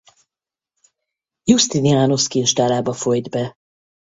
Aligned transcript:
Iusztinianosz 1.43 2.27
kincstárába 2.27 2.93
folyt 2.93 3.29
be. 3.29 3.57